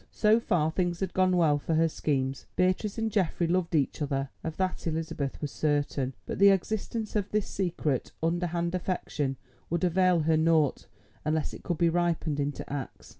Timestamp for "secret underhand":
7.45-8.73